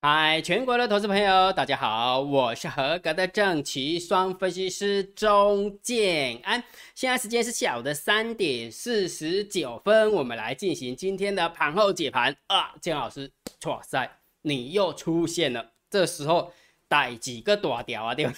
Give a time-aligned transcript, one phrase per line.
[0.00, 6.62] 嗨，全国的投资朋友，大家好，我是合格的正奇双分析师钟建安。
[6.94, 12.76] 现在时间是下午的三点四十九分，我们来进行今天的盘后解盘啊。
[12.80, 13.28] 建老师，
[13.66, 14.08] 哇塞，
[14.42, 16.52] 你又出现了，这时候
[16.86, 18.14] 带几个大屌啊？
[18.14, 18.32] 对吧？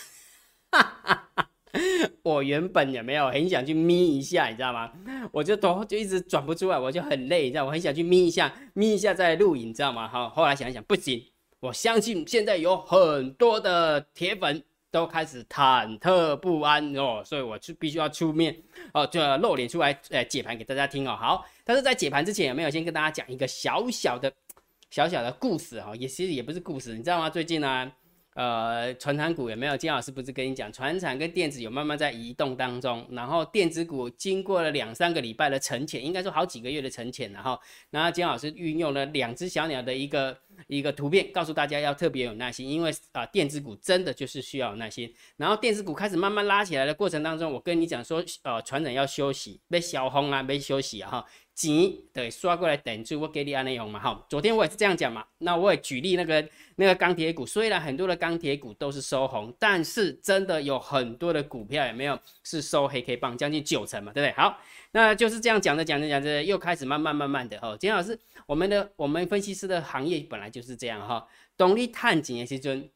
[2.23, 4.91] 我原本也没有很想去眯一下，你知道吗？
[5.31, 10.09] 我就头就一直转不出来，我就很累，你知道，我很想去眯一下，眯一下再录影，你知道吗？
[10.09, 11.23] 好，后来想一想，不行。
[11.61, 18.57] 我相信现在有很多的铁粉都开始忐忑不安哦，所以我就必须要出面
[18.95, 21.15] 哦，就要露脸出来，呃，解盘给大家听哦。
[21.15, 24.33] 好，但是在解盘之前，有没有先跟大家讲一个小小的、
[24.91, 25.95] 小小的故事哈？
[25.95, 27.29] 也其实也不是故事，你知道吗？
[27.29, 27.93] 最近呢？
[28.35, 29.77] 呃，传产股有没有？
[29.77, 37.59] 金老师不是跟你讲，传产跟电子有慢慢在移动当中，然后电子股经过了两三个礼拜的沉潜，应该说好几个月的沉潜了哈。
[37.91, 40.35] 然后金老师运用了两只小鸟的一个
[40.77, 45.13] 一个图片，告诉大家要特别有耐心，因为啊，电子股真的就是需要耐心。
[45.37, 51.27] 然后电子股开始慢慢拉起来的过程当中，我跟你讲说，呃，船长要休息，被小红啊，被休息啊哈。
[51.61, 54.27] 钱对刷过来等住，我给你安内容嘛好。
[54.31, 64.43] 昨天我也是这样讲嘛，那我也举例那个那个钢铁股，虽然很多的钢铁股都是收红，但是真的有很多的股票也没有是收黑 K 棒，将近九成嘛，对不对？
[64.43, 64.59] 好，
[64.93, 67.77] 那就是这样讲着讲着讲着，又开始慢慢慢慢的哈。
[67.77, 71.29] 金老师，我们的我们分析师的行业本来就是这样哈。
[71.59, 72.89] 当你探钱的时阵，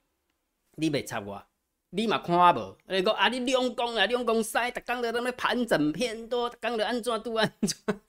[0.76, 1.44] 你别插我。
[1.90, 8.00] 你嘛看无，你讲啊，你两公啊，两公塞，逐工在那盘整偏多，逐工在安怎都安怎，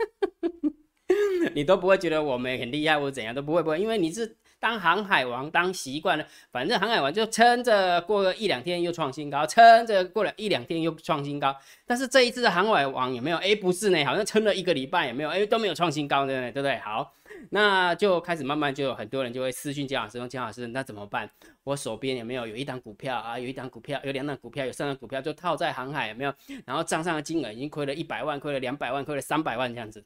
[1.54, 11.56] 你都不会觉得我们很厉害或者怎样，都不会不会，因为你是当航海王当习惯了，反正航海王就撑着过个一两天又创新高，撑着过了一两天又创新高。
[11.86, 13.38] 但是这一次的航海王有没有？
[13.38, 16.52] 哎，不是呢，好像撑了一个礼拜也没有，哎，都没有创新高，对不对？
[16.52, 16.78] 不对？
[16.80, 17.14] 好。
[17.52, 21.30] 那就开始慢慢就有很多人就会私讯姜老师，问姜老师，那怎么办？
[21.64, 23.38] 我手边有没有有一档股票啊？
[23.38, 26.34] 有一档股票，有两档股票，有三档股票就套在航海有没有？
[26.66, 30.04] 然后账上的金额已经亏了一百万，亏了两百万，亏了三百万这样子。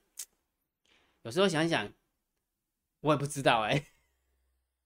[1.24, 1.90] 有时候想想，
[3.02, 3.84] 我也不知道哎，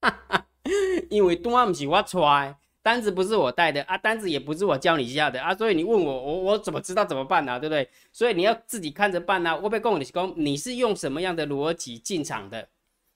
[1.10, 7.58] 因为单不是我揣，单子不是我带的啊，单子也不是我教你下的啊，所以你问我，我我怎么知道怎么办呢？
[7.58, 7.88] 对不对？
[8.12, 9.56] 所以你要自己看着办呐。
[9.56, 12.68] 我被供你供，你是用什么样的逻辑进场的？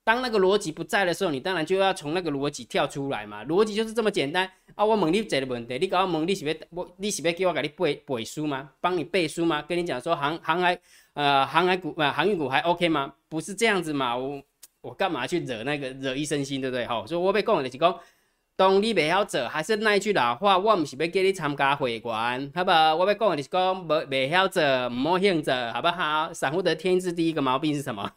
[0.04, 3.44] 当那个逻辑不在的时候，你当然就要从那个逻辑跳出来嘛。
[3.44, 4.82] 逻辑就是这么简单啊！
[4.82, 8.70] 我问你这个问题，你搞我问你是要我你是要叫我给你背背书吗？
[8.80, 9.60] 帮你背书吗？
[9.60, 10.80] 跟你讲说航航海
[11.18, 13.12] 呃航海股呃航运股还 OK 吗？
[13.28, 14.16] 不是这样子嘛！
[14.16, 14.40] 我
[14.82, 16.86] 我干嘛去惹那个惹一身心，对不对？
[16.86, 17.98] 吼，所以我被供的是讲。
[18.54, 22.70] 当你未晓做，还是那一句老话，我唔是要叫你参加会员，好不？
[22.70, 26.32] 我要讲的是讲，未未晓做，唔好兴做，好不好？
[26.32, 28.12] 散户的天资第一个毛病是什么？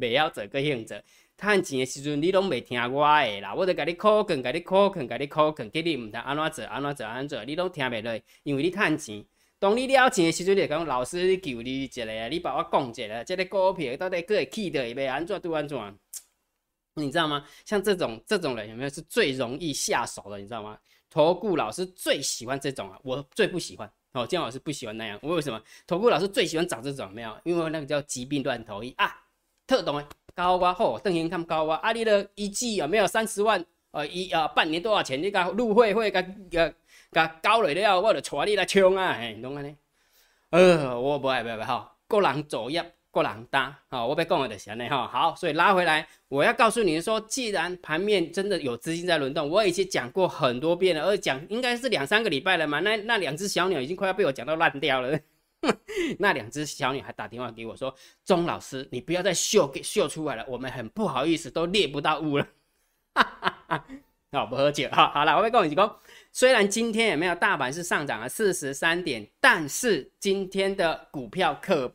[0.00, 0.96] 未晓做，个兴做，
[1.36, 9.24] 趁钱的时阵你拢未听我的啦，我得甲你考劝，甲你考劝，甲你考劝，叫你唔通安怎做，安怎做，安怎做，你拢听袂落，因为你趁钱。
[9.60, 15.98] 当你了钱的时阵，你讲老师你求你一个，你把我讲一个，这个股票到底个会起的，要安怎拄安怎？
[16.94, 17.44] 你知道吗？
[17.64, 20.38] 像这种这种人有没有是最容易下手的？
[20.38, 20.78] 你知道吗？
[21.10, 24.26] 投顾老师最喜欢这种啊，我最不喜欢哦。
[24.26, 25.60] 姜老师不喜欢那样，为什么？
[25.86, 27.36] 投顾老师最喜欢找这种没有？
[27.44, 29.24] 因为那个叫疾病乱投医啊，
[29.66, 33.64] 特懂的高啊，吼，邓先看高啊，阿里的一季有没有三十万？
[33.90, 35.20] 呃，一呃半年多少钱？
[35.20, 36.20] 你甲入会会甲
[36.50, 36.72] 甲
[37.12, 39.76] 甲高了了，我就带你来冲啊，嘿，懂安尼？
[40.50, 42.94] 呃，我不爱不爱不好，个人作业。
[43.10, 55.18] 过人大，好，我被供了的钱呢，哈，好，所以拉回来，我要告诉你说，既然盘面真的有资金在轮动，我已经讲过很多遍了，而讲应该是两三个礼拜了嘛，那那两只小鸟已经快要被我讲到烂掉了，
[56.20, 57.92] 那两只小鸟还打电话给我说，
[58.26, 62.46] 钟老师，你不要再秀给秀出来了，我们很不好意思，都猎不到物了，
[63.14, 63.84] 哈哈哈，
[64.32, 65.98] 好不喝酒，哈，好了，我被供你讲，
[66.38, 71.92] 虽然今天也没有大盘是上涨了四十三点，但是今天的股票可。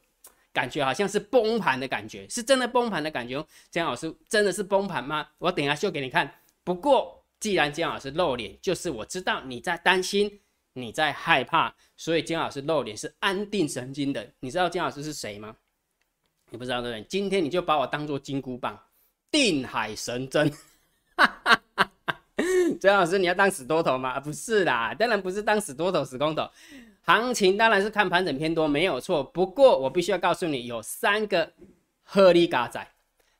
[0.51, 3.43] 感觉好像是崩盘的感觉，是真的崩盘的感觉。
[3.71, 5.25] 姜老师真的是崩盘吗？
[5.37, 6.29] 我等一下秀给你看。
[6.61, 10.29] 不过既然姜老师露脸，就是我知道你在担心，
[10.73, 14.29] 你在害怕，所以姜老师露脸是安定神经的。
[14.41, 15.55] 你知道姜老师是谁吗？
[16.51, 17.03] 你不知道对不对？
[17.09, 18.77] 今天你就把我当做金箍棒，
[19.31, 20.51] 定海神针。
[22.81, 24.19] 姜老师你要当死多头吗？
[24.19, 26.49] 不是啦，当然不是当死多头、死空头。
[27.03, 31.51] 行情当然是看盘整偏多没有错，不过我必须要告诉你，有三个
[32.01, 32.87] 合理加在，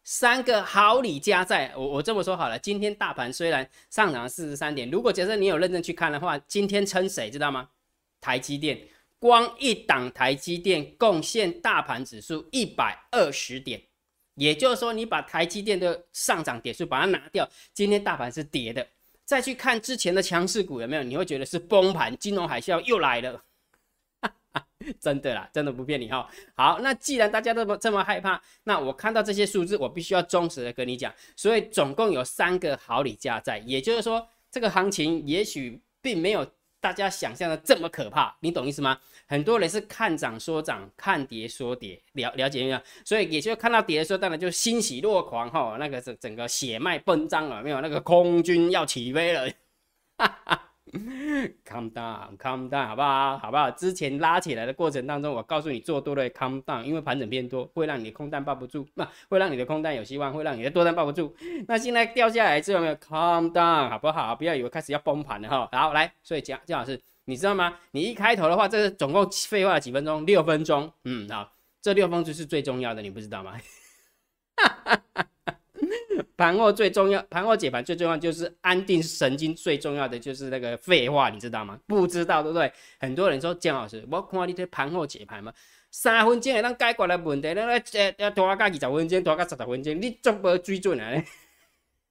[0.04, 1.74] 三个好理加在。
[1.75, 7.69] 我我这么说好了，今天大盘虽然上涨四十三点，如果假设你有认真去看的话，今天撑谁知道吗？
[8.19, 8.80] 台积电，
[9.18, 13.81] 光一档台积电贡献大盘指数一百二十点，
[14.36, 18.86] 也就是说，你把台积电的上涨点数把它拿掉，今天大盘是跌的。
[19.26, 23.44] 再去看之前的强势股有没有，你会觉得是崩盘，金融海啸又来了。
[25.00, 26.30] 真的啦，真的不骗你哈。
[26.56, 31.14] 好，那既然大家这么这么害怕，那我看到这些数字，我必须要忠实的跟你讲。
[31.36, 36.46] 所以总共有三个好礼价在，也就是说，这个行情也许并没有。
[36.84, 39.00] 大家想象的这么可怕，你懂意思吗？
[39.34, 42.80] 很多人是看涨说涨，看跌说跌，了了解没有？
[43.04, 47.82] 所以也就看到跌的时候，当然就欣喜若狂哈，那个整整个血脉奔张了，没有？
[47.82, 49.50] 那个空军要起飞了，
[50.20, 50.60] 哈哈。
[51.66, 53.40] Calm down, calm down，好不好？
[53.40, 53.72] 好不好？
[53.72, 61.36] 之前拉起来的过程当中，我告诉你做多的 calm down，因为盘整偏多，会让你的空单抱不住，那会让你的空单有希望，会让你的多单抱不住。
[61.68, 64.36] 那现在掉下来之后，没有 calm down，好不好？
[64.36, 65.68] 不要以为开始要崩盘了哈。
[65.72, 67.80] 好，来，所以姜姜老师，你知道吗？
[67.92, 70.25] 你一开头的话，这个总共废话几分钟？
[70.25, 70.92] 六分钟。
[71.06, 73.60] 嗯，好，这六分钟是最重要的，你不知道吗？
[76.36, 81.80] 盘后最重要，盘后解盘最重要就是安定神经，最重要的就是那个废话，你知道吗？
[81.88, 82.72] 不知道对不对？
[83.00, 85.54] 很多人说姜老师，我看你这盘后解盘嘛，
[85.92, 91.24] 三分钟会当解决的问题，那那呃要拖到二十分钟，拖到十分钟，你足无水准啊！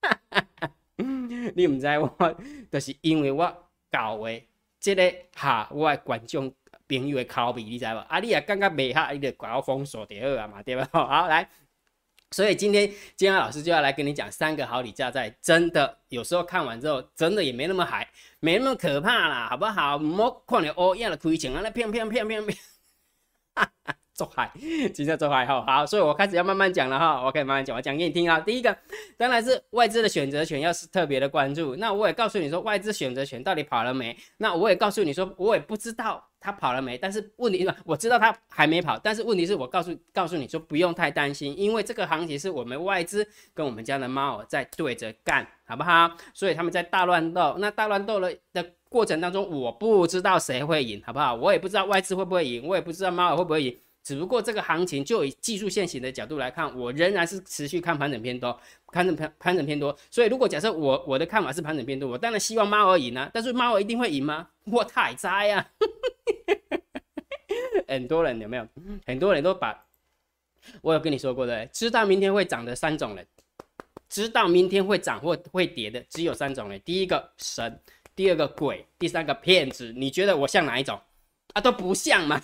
[1.55, 2.37] 你唔知我，
[2.71, 4.43] 就是因为我教的
[4.83, 6.53] 这个哈，我的观众
[6.89, 7.99] 朋友的口味，你知无？
[8.09, 10.87] 啊，你也感觉未哈，你就怪我封锁掉啊嘛，对吧？
[10.93, 11.49] 好来。
[12.33, 19.97] 所以今天今天老师就要来跟你讲三个好礼价在，真的有时候看完之后，真的也没那么嗨，没那么可怕啦，好不好？
[19.99, 22.59] 莫看你哦，样的亏钱啊，那骗骗骗骗骗，
[23.55, 23.95] 哈哈。
[24.23, 24.49] 做海，
[24.95, 28.39] 今天做海哈好，所以我开始要慢慢讲了哈，我可以慢慢讲，我讲给你听啊。
[28.39, 28.77] 第一个
[29.17, 31.75] 当然是外资的选择权，要是特别的关注。
[31.75, 34.17] 那我也告诉你说，外资选择权到底跑了没？
[34.37, 36.97] 那我也告诉你说，我也不知道他跑了没。
[36.97, 46.13] 但是问题是，我知道他还没跑，但是问题是我告诉告诉你说，不用太担心，因为这个行情是我们外资跟我们家的猫在对着干，好不好？
[46.33, 51.35] 所以他们在大乱斗，那大乱斗了的过程当中，我不知道谁会赢，好不好？
[51.35, 53.77] 我也不知道外资会不会赢，我也不知道猫会不会赢。
[54.03, 58.59] 只不过这个行情就以技术线型的角度来看，我仍然是持续看盘整偏多，
[58.89, 59.97] 盘整盘盘整偏多。
[60.11, 63.31] 所以如果假设我我的看法是盘整偏多，我当然希望猫儿赢啊。
[63.33, 64.49] 但是猫儿一定会赢吗？
[64.67, 65.71] 我太猜啊！
[67.87, 68.67] 很多人有没有？
[69.07, 69.85] 很多人都把，
[70.81, 73.27] 我有跟你说过的，知道明天会涨的三种人，
[74.09, 77.81] 知道明天会涨或会跌的只有三种人：第一个神，
[78.17, 79.93] 第二个鬼，第三个骗子。
[79.97, 80.99] 你觉得我像哪一种？
[81.53, 82.43] 啊，都不像吗？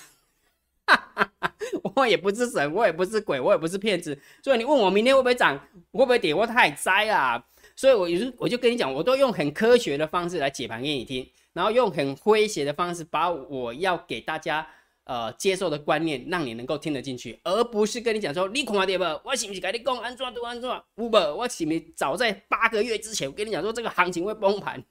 [1.95, 5.59] 我也不是神，我也不是鬼，我也不是骗子，所以你问我明天会不会涨，
[5.93, 7.45] 会不会跌，我太栽啊！
[7.77, 14.67] 所以我有时我就跟你讲，我都用很科学的方式来解盘给你听，然后用很诙谐的方式把我要给大家
[15.05, 19.05] 呃接受的观念，让你能够听得进去，而不是跟你讲说你看跌不？
[19.25, 20.69] 我是不是跟你讲安怎都安怎？
[20.95, 24.83] 不不，我是不是早在八个月之前我跟你讲说这个行情会崩盘？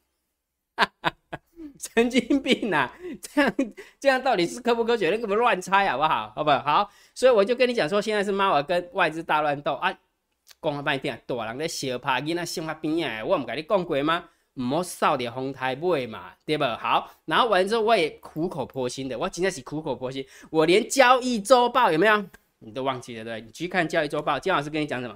[1.95, 2.89] 神经病呐！
[3.21, 3.53] 这样
[3.99, 5.09] 这样到底是科不科学？
[5.11, 6.33] 那根本乱猜好不好？
[6.35, 6.89] 好不好？
[7.13, 9.95] 所以我就跟你讲说，现在是猫儿跟外资大乱斗啊！
[10.61, 13.23] 讲了半天，大人在小怕囡仔心那边啊！
[13.23, 14.23] 我唔跟你讲过吗？
[14.55, 16.63] 唔好扫掉红台买嘛，对不？
[16.63, 22.25] 好，然后完之后我也苦口婆心的，我真的是苦口婆心，我连交易周报有没有
[22.59, 23.39] 你都忘记了对？
[23.41, 25.15] 你去看交易周报，金老师跟你讲什么？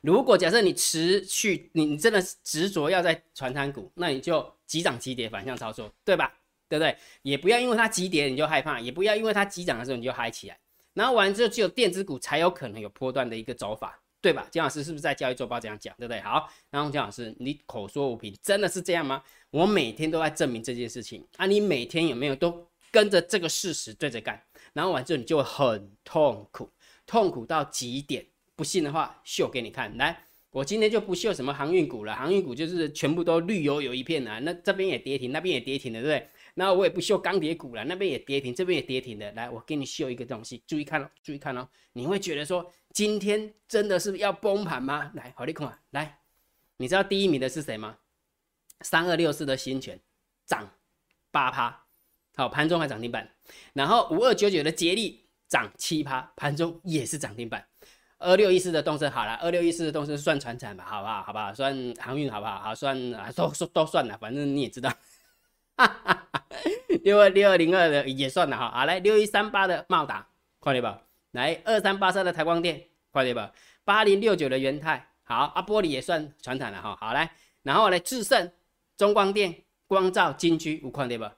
[0.00, 4.52] 如果假设你持续，你你真的执着要在传产股，那你就。
[4.70, 6.32] 急涨急跌反向操作，对吧？
[6.68, 6.96] 对不对？
[7.22, 10.56] 也不要因为它急跌你就害怕，也不要因为它急涨的时候你就嗨起来。
[10.94, 14.46] 然后完之后，只有电子股才有可能有波段的一个走法，对吧？
[14.48, 16.20] 姜老师是不是在交易周报这样讲，对不对？
[16.20, 19.20] 好，然后姜老师，你口说无凭，真的是这样吗？
[19.50, 21.46] 我每天都在证明这件事情啊！
[21.46, 24.40] 你每天有没有都跟着这个事实对着干？
[24.72, 26.70] 然后完之后你就很痛苦，
[27.08, 28.24] 痛苦到极点。
[28.60, 30.24] 不信的话，秀给你看，来。
[30.50, 34.38] 我今天就不秀什么航运股了，航运股就是全部都绿油油一片啊。
[34.40, 36.30] 那这边也跌停，那边也跌停的，对不对？
[36.56, 39.32] 那我也不秀钢铁股了，那边也跌停，这边也跌停的。
[39.32, 41.66] 来，我给你秀一个东西，注意看哦，注意看哦。
[41.94, 45.10] 你会觉得说今天真的是要崩盘吗？
[45.14, 46.18] 来，好，你看，来，
[46.76, 47.96] 你知道第一名的是谁吗？
[48.82, 49.98] 三二六四的新泉
[50.44, 50.68] 涨
[51.30, 51.86] 八趴，
[52.34, 53.36] 好，盘中还涨停板。
[53.72, 57.64] 然后五二九九的捷力涨七趴，盘中也是涨停板。
[58.20, 61.22] 二六一四的动身好了，二六一四的动身算船产吧，好不好？
[61.22, 61.52] 好不好？
[61.54, 62.58] 算航运好不好？
[62.58, 64.92] 好算啊，都都都算了，反正你也知道。
[67.02, 70.26] 六二六二零二的也算了哈，好来六一三八的茂达，
[70.58, 71.00] 快点吧。
[71.32, 73.50] 来二三八三的台光电，快点吧。
[73.84, 78.52] 八零六九的元泰，好啊，玻璃也算船产了哈，好来，然后来智胜、
[78.98, 81.32] 中光电、光照、金居，五块对吧？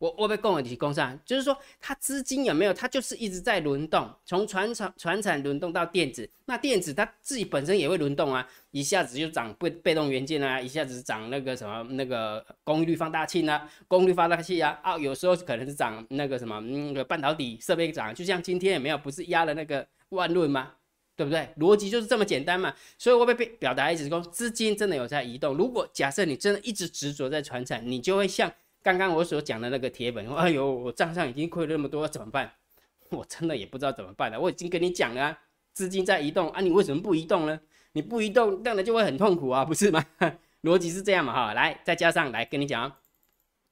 [0.00, 2.72] 我我被供的提供上，就是说它资金有没有？
[2.72, 20.72] 它就是一直在轮动，从船厂船产轮动到电子，那电子它自己本身也会轮动啊，一下子就涨被被动元件啊，一下子涨那个什么那个功率放大器啊，功率放大器啊啊，有时候可能是涨那个什么那个半导体设备涨，就像今天有没有不是压了那个万润吗？
[21.14, 21.46] 对不对？
[21.58, 22.74] 逻辑就是这么简单嘛。
[22.96, 25.54] 所以我被被表达意思是说，资金真的有在移动。
[25.54, 28.50] 如果假设你真的一直执着在船产，你就会像。
[28.82, 32.50] 刚刚我所讲的那个铁粉，哎呦，我账上已经亏了那么多，怎么办？
[33.10, 34.40] 我真的也不知道怎么办了。
[34.40, 35.36] 我已经跟你讲了，
[35.72, 37.60] 资金在移动啊，你为什么不移动呢？
[37.92, 40.04] 你不移动，当然就会很痛苦啊，不是吗？
[40.62, 42.98] 逻辑是这样嘛，哈，来，再加上来跟你讲啊，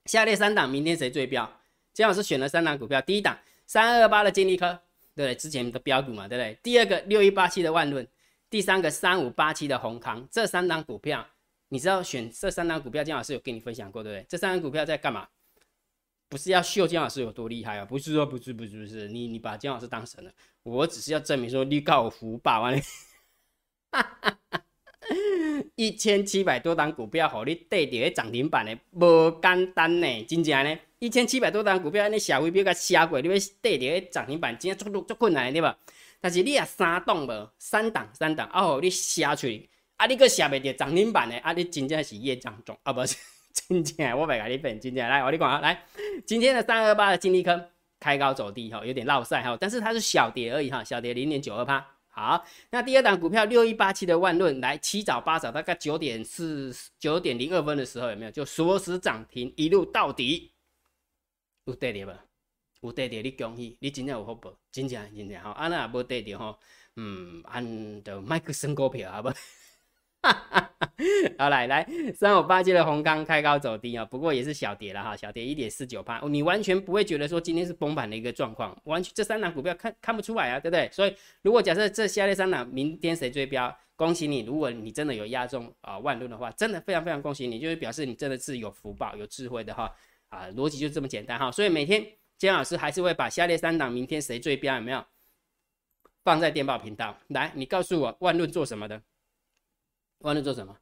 [0.07, 1.51] 下列三档明天谁最标？
[1.95, 4.67] 姜老师选了三档股票，第一档三二八的金利科，
[5.15, 5.35] 对不对？
[5.35, 6.59] 之前的标股嘛，对不对？
[6.63, 8.07] 第二个六一八七的万润，
[8.51, 11.27] 第三个三五八七的宏康，这三档股票。
[11.71, 14.27] 你知道选这三档股票，姜老师有跟你分享过，对不对？
[14.29, 15.29] 这三档股票在干嘛？
[16.31, 17.85] 不是要秀姜老师有多厉害啊？
[17.85, 20.31] 不是说不是不是不是，你你把姜老师当神了？
[20.63, 22.79] 我只是要证明说你告福把完，
[25.75, 35.79] 一千七百多档股票，好你对着涨停板的，无简单呢，真正呢，一千七百多档股票，你社会表甲写过，你要对着涨停板，真正足足困难对吧？
[36.21, 39.71] 但是你也三档无，三档三档，啊好你写出去。
[39.99, 40.07] 啊！
[40.07, 41.53] 你个下袂着涨停板的，啊！
[41.53, 42.93] 你真正是业障重啊！
[42.93, 43.17] 不是
[43.53, 45.83] 真正，我袂甲你分真正来，我你讲啊，来，
[46.25, 51.85] 今天的三二八的金利科开高走低吼，有点落赛吼，但是它是小跌而已哈，小跌零点九二趴。
[52.07, 58.31] 好，那第二档股票六一八七的万润，来七早八早大概九点四九点零二分的时候有没有？
[58.31, 60.53] 就锁死涨停，一路到底，
[61.65, 62.13] 有跌跌无？
[62.83, 66.57] 有跌跌，你恭喜，你真正有福报，真正真正吼，啊那无跌跌吼，
[66.95, 69.33] 嗯，按着麦克升股票好不？
[71.39, 80.91] 好来来，三五八七的红钢开高走低啊，不过也是小跌了哈，小跌一点四九八，你完全不会觉得说今天是崩盘的一个状况，完全这三档股票看看不出来啊，对不对？
[80.93, 89.95] 所以如果假设这下列三档明天谁追标，恭喜你，如果你真的有压中啊万吨的话，真的非常非常恭喜你，就是表示你真的是有福报、有智慧的哈
[90.31, 91.51] 啊，逻辑就这么简单哈。
[91.51, 92.05] 所以每天
[92.37, 95.05] 姜老师还是会把下列三档明天谁追标有没有
[96.25, 99.01] 放在电报频道来，你告诉我万润做什么的？
[100.21, 100.77] 万润做什么？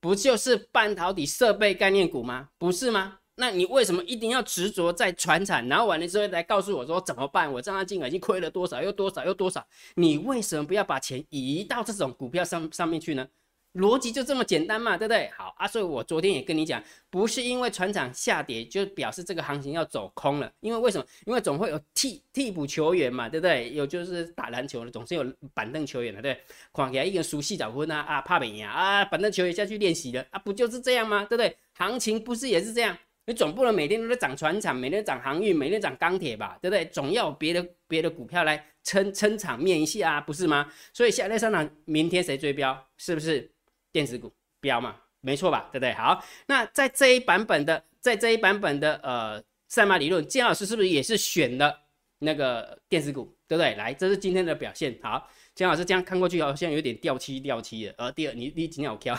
[0.00, 2.48] 不就是半导体设备概念股吗？
[2.58, 3.18] 不是吗？
[3.36, 5.66] 那你为什么一定要执着在传产？
[5.68, 7.50] 然后完了之后来告诉我说怎么办？
[7.52, 9.66] 我账上金额已经亏了多少，又多少，又多少？
[9.94, 13.26] 你为什么不要把钱移到这种股票上上面去呢？
[13.74, 15.30] 逻辑就这么简单嘛，对不对？
[15.36, 21.06] 好啊，所以我昨天也跟你讲，不是因为船厂下跌就表示这个行情要走空了，因为为什么？
[21.26, 23.72] 因为总会有替替补球员嘛，对不对？
[23.72, 25.24] 有就是打篮球的，总是有
[25.54, 26.44] 板凳球员的，对不对？
[26.74, 31.24] 看起来一个熟悉早婚啊啊，怕没赢啊，板凳球员下去练习的啊，不就是这样吗？
[31.24, 31.56] 对不对？
[31.74, 32.96] 行情不是也是这样？
[33.24, 36.84] 你总不能每天都在涨船厂，每天涨航运，每天涨钢铁吧，对不对？
[36.86, 40.70] 总要有别的别的股票来撑撑场面一下啊，不是吗？
[40.92, 42.76] 所以下列三档明天谁追标？
[42.98, 43.51] 是不是？
[43.92, 45.68] 电子股标嘛，没错吧？
[45.70, 45.92] 对不对？
[45.92, 51.80] 好，那在这一版本的，在这一版本的呃赛马理论，姜老师是不是也是选了
[52.20, 53.74] 那个电子股，对不对？
[53.74, 54.98] 来，这是今天的表现。
[55.02, 57.94] 好，姜老师这样看过去好像有点掉漆掉漆的。
[57.98, 59.18] 而第二，你你今天有挑，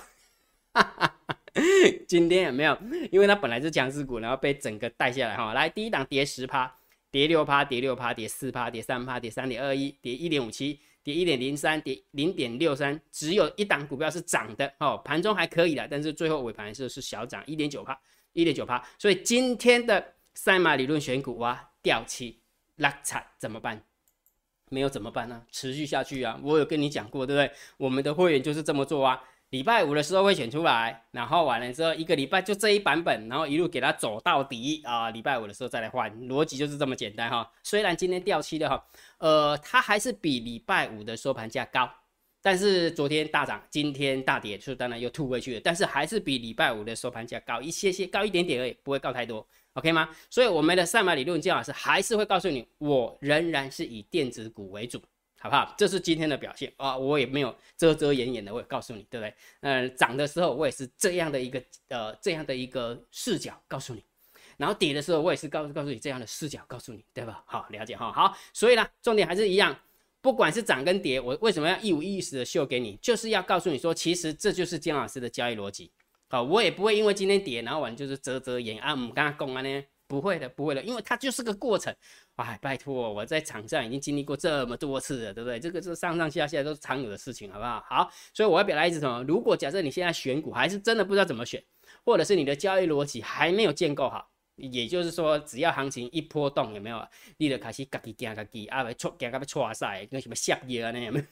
[2.07, 2.77] 今天有没有？
[3.11, 5.53] 因为它本来是强势股，然后被整个带下来哈。
[5.53, 6.75] 来，第一档跌十趴，
[7.11, 10.79] 跌六趴，跌六趴，跌四趴，跌三趴，跌三点二一，跌一点五七。
[11.03, 17.99] 跌一点零三，跌零点六三，只有一档股票是涨的哦，盘中还可以的，但是最后尾盘是是小涨一点九帕，
[18.31, 22.39] 一点九帕，所以今天的赛马理论选股哇，掉期
[22.77, 23.83] 拉惨怎么办？
[24.69, 25.45] 没有怎么办呢？
[25.51, 26.39] 持续下去啊！
[26.41, 27.51] 我有跟你讲过，对不对？
[27.77, 29.21] 我们的会员就是这么做啊。
[29.53, 35.11] 礼拜五的时候会选出来，然后完了之后一个礼拜就这一版本，然后一路给它走到底啊！
[35.11, 37.47] 礼拜五的时候再来换，逻辑就是这么简单哈。
[37.61, 38.83] 虽然今天掉期的哈，
[39.19, 41.87] 呃，它还是比礼拜五的收盘价高，
[42.41, 50.09] 但是昨天大涨，今天大跌，就当然又吐回去了，但是还是比礼拜五的收盘价高一些些，高一点点而已，不会高太多，OK 吗？
[50.31, 54.99] 所以我们的上马理论姜老师还是会告诉你，我仍然是以电子股为主。
[55.43, 55.75] 好不好？
[55.77, 56.97] 这是今天的表现啊！
[56.97, 59.35] 我也没有遮遮掩掩的，我也告诉你，对不对？
[59.59, 64.01] 嗯，涨的时候我也是这样的一个呃这样的一个视角告诉你，
[64.55, 67.43] 然后跌的时候我也是告告诉你这样的视角告诉你，对吧？
[67.45, 68.09] 好，了解哈。
[68.13, 69.77] 好，所以呢，重点还是一样，
[70.21, 75.91] 不管是涨跟跌，我为什么要一五一十的秀给你，就是要告诉你说，其实这就是姜老师的交易逻辑。
[76.29, 79.83] 好，我也不会因为今天跌，然后我就是遮遮掩啊，我们刚刚讲完呢。
[80.13, 81.91] 不会的，不会的，因为它就是个过程。
[82.35, 85.59] 哎，拜托，我在场上已经经历过这么多次了，对不对？
[85.59, 87.83] 这个是上上下下都是常有的事情，好不好？
[87.89, 89.23] 好，所以我要表达意思什么？
[89.23, 91.63] 如果假设你现在选股还是真的不知道怎么选，
[92.05, 97.07] 或者是你的交易逻辑还没有建构好，也就是说，只要行情一波动，有没有？
[97.37, 100.99] 你就开始自己惊自己，啊，会错惊到要错晒，跟什么下药呢？
[100.99, 101.25] 有没有？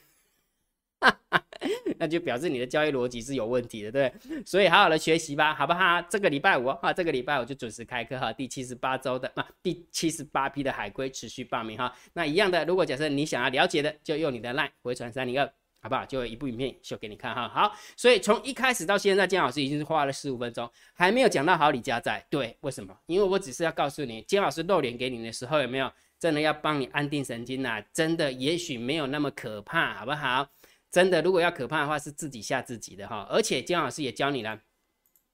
[1.98, 4.12] 那就表示你的交易逻辑是有问题的，对
[4.46, 6.02] 所以好好的学习吧，好不好？
[6.04, 8.34] 这个礼拜五啊，这个礼拜五就准时开课哈。
[8.34, 11.94] 第七十八周的啊，第七十八批的海龟持续报名哈。
[12.14, 15.46] 那一样的，如果假设你想要了解的，就用你的 line 回传三零二，
[15.80, 16.04] 好不好？
[16.06, 17.48] 就一部影片秀给你看哈。
[17.48, 22.26] 好，所以从一开始到现在，姜老师已经是花了十五分钟，还没有讲到好李家在。
[22.30, 22.96] 对，为什么？
[23.06, 27.84] 因为我只是要告诉你，姜老师露脸给你的时候，有没有真的要帮你安定神经呐？
[27.94, 30.50] 真的，也许没有那么可怕，好不好？
[30.92, 33.26] 真的，如果要可怕的话，是自己吓自己的哈。
[33.30, 34.56] 而且姜老师也教你了，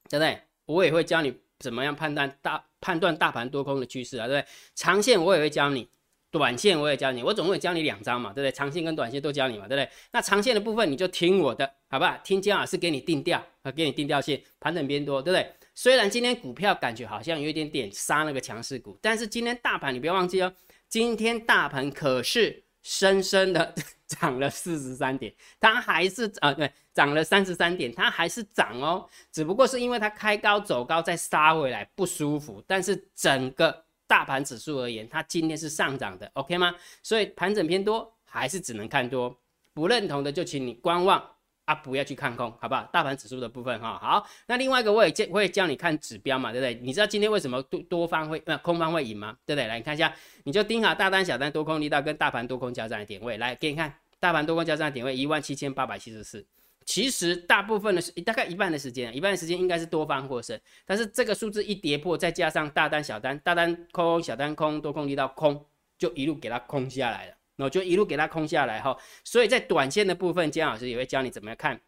[0.08, 0.40] 对不对？
[0.66, 4.52] 我也会教你怎么样判断大判断大盘多空的趋势啊，对不对？
[4.76, 5.90] 长线我也会教你，
[6.30, 8.52] 短线我也教你，我总共会教你两招嘛，对不对？
[8.52, 9.90] 长线跟短线都教你嘛，对不对？
[10.12, 12.16] 那长线的部分你就听我的，好不好？
[12.24, 15.52] 听姜老师给你定调啊，给你定调线，盘整偏多，对不对？
[15.74, 20.54] 虽然今天股票感觉好像有一点点杀那个强势股，但是今天大盘你不要忘记哦，
[20.88, 23.74] 今天大盘可是深深的。
[24.08, 36.74] 涨了四十三点，它还是啊，对，涨了三十三点，它还是涨哦，只不过是因为它开高走高再杀回来不舒服，但是整个大盘指数而言，它今天是上涨的，OK 吗？
[37.04, 39.38] 所以盘整偏多，还是只能看多，
[39.74, 41.24] 不认同的就请你观望。
[41.67, 42.89] 啊，不要去看空，好不好？
[42.93, 44.25] 大盘指数的部分哈，好。
[44.47, 46.74] 那另外一个我也教，我也教你看指标嘛，对不对？
[46.81, 49.38] 你知道今天为什么多多方会呃空方会赢吗？
[49.45, 49.67] 对不对？
[49.67, 50.13] 来你看一下，
[50.45, 56.45] 你就盯好大单、小单、多空力道跟大盘多空交战的点位，来给你看，大盘多空交战的点位一万七千八百七十四。
[56.86, 60.57] 其实大部分的时，大概一半的时间，一半的时间应该是多方获胜。
[60.86, 65.65] 但是这个数字一跌破，再加上大单、小单、大单空、小单空、多空力道空，
[65.97, 67.37] 就一路给它空下来了。
[67.58, 71.80] 那就一路给它空下来哈，所以在短线的部分，姜老师也会教你怎么样看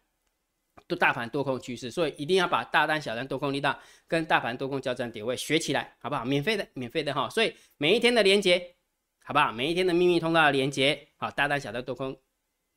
[0.86, 6.24] 多大盘多空趋势，所以一定要把大单、小单、多空力道跟大盘多空交战点位学起来，好不好？
[6.24, 7.30] 免费的，免费的哈。
[7.30, 8.74] 所以每一天的连接，
[9.22, 9.52] 好不好？
[9.52, 12.16] 每一天的秘密通道的连接，好，大单、小单、多空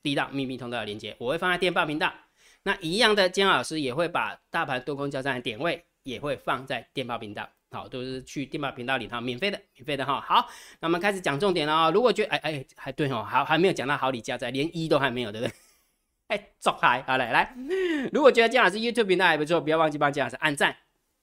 [0.04, 2.14] 力道秘密通道的连接，我会放在电报频道。
[2.62, 7.50] 那一样的，姜老师也会把大盘多空交战的点位也会放在电报频道。
[7.74, 10.22] 好，都是去电报频道里头免费的，免费的哈。
[10.22, 10.48] 好，
[10.80, 11.90] 那我们开始讲重点了啊。
[11.90, 15.54] 如果觉得哎哎还对哦，还还没有讲到好礼加在，连一都还没有，对不对？
[16.28, 17.56] 哎，走开，好嘞来。
[18.12, 20.76] 如果觉得姜老师 YouTube 频道还不错，不要忘记帮姜老师按赞、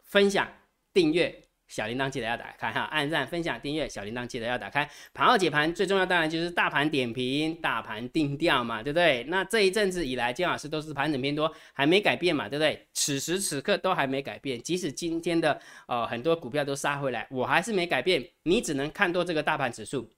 [0.02, 0.46] 分享、
[0.92, 1.44] 订阅。
[1.70, 4.90] 小铃铛记得要打开哈，按赞、分享、订阅，小铃铛记得要打开。
[5.14, 9.22] 盘后解盘最重要当然就是大盘点评、大盘定调嘛，对不对？
[9.28, 12.88] 那这一阵子以来，姜老师都是盘整偏多，还没改变嘛，对不对？
[12.92, 18.28] 此时此刻都还没改变，即使今天的呃很多股票都杀回来，我还是没改变。
[18.42, 20.10] 你只能看多这个大盘指数，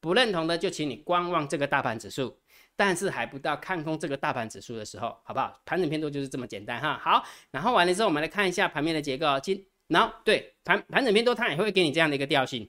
[0.00, 2.38] 不认同的就请你观望这个大盘指数，
[2.76, 5.60] 但是还不到看空这个大盘指数的时候，好不好？
[5.64, 7.00] 盘整偏多就是这么简单哈。
[7.02, 9.66] 好，然后完了之后，我们来看一下盘面的结构，今。
[9.88, 12.68] 然后对盘盘整偏多，它也会给你这样的一个调性，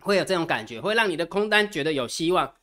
[0.00, 2.54] 会有这种感觉，会让你的空单觉得有希望，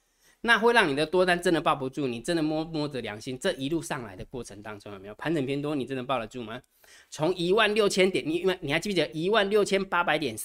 [0.41, 6.62] 那会让你的多单真的抱不住，你真的摸摸着良心，这一路上来的过程当中有没有盘整偏多，你真的抱得住吗？
[7.09, 10.36] 从一万六千点，你你还记不记得一万六千八百点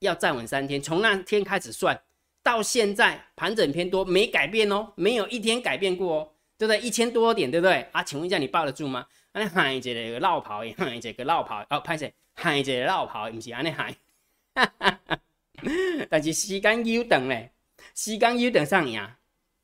[0.00, 1.98] 要站稳三天，从那天开始算
[2.42, 6.80] 到现在盘整偏多没改变哦，没有一天改变过哦，对不对？
[6.80, 7.80] 一千多点，对不对？
[7.92, 9.06] 啊，请问一下你抱得住吗？
[9.36, 12.10] 安尼喊一个绕跑， 喊一个绕跑，哦，拍谁？
[12.32, 13.94] 喊一个绕跑，毋是安尼喊，
[16.08, 17.52] 但是时间悠长咧，
[17.94, 19.06] 时间悠长上赢，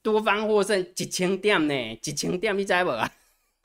[0.03, 3.11] 多方获胜一千点呢，一千点你知无啊？